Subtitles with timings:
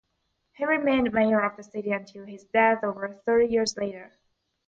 [0.53, 4.11] He remained mayor of the city until his death over thirty years later.